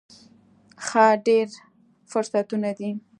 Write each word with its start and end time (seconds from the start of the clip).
ښه، 0.85 1.05
ډیر 1.27 1.47
فرصتونه 2.11 2.69
دي 2.77 2.89